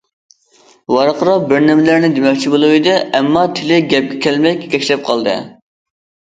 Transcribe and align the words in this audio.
ۋارقىراپ 0.93 1.43
بىر 1.51 1.61
نېمىلەرنى 1.65 2.09
دېمەكچى 2.15 2.53
بولۇۋىدى، 2.53 2.95
ئەمما 3.19 3.45
تىلى 3.61 3.79
گەپكە 3.93 4.19
كەلمەي 4.25 4.59
كېكەچلەپ 4.65 5.07
قالدى. 5.13 5.37